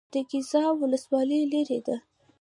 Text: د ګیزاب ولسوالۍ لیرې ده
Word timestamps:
د 0.13 0.15
ګیزاب 0.29 0.75
ولسوالۍ 0.79 1.41
لیرې 1.51 1.79
ده 1.85 1.95